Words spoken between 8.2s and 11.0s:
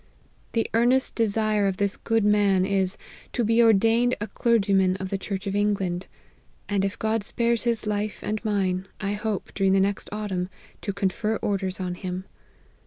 and mine, I hope, during the next autumn, to